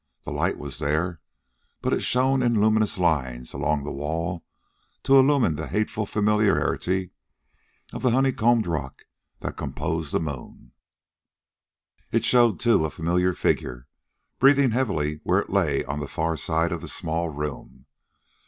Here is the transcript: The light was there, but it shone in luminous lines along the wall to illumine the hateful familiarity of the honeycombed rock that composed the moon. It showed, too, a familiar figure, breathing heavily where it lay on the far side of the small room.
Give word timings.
The 0.23 0.31
light 0.31 0.57
was 0.57 0.79
there, 0.79 1.21
but 1.83 1.93
it 1.93 1.99
shone 2.01 2.41
in 2.41 2.59
luminous 2.59 2.97
lines 2.97 3.53
along 3.53 3.83
the 3.83 3.91
wall 3.91 4.43
to 5.03 5.15
illumine 5.15 5.57
the 5.57 5.67
hateful 5.67 6.07
familiarity 6.07 7.11
of 7.93 8.01
the 8.01 8.09
honeycombed 8.09 8.65
rock 8.65 9.03
that 9.41 9.57
composed 9.57 10.11
the 10.11 10.19
moon. 10.19 10.71
It 12.11 12.25
showed, 12.25 12.59
too, 12.59 12.83
a 12.83 12.89
familiar 12.89 13.33
figure, 13.33 13.87
breathing 14.39 14.71
heavily 14.71 15.19
where 15.23 15.37
it 15.37 15.51
lay 15.51 15.85
on 15.85 15.99
the 15.99 16.07
far 16.07 16.35
side 16.35 16.71
of 16.71 16.81
the 16.81 16.87
small 16.87 17.29
room. 17.29 17.85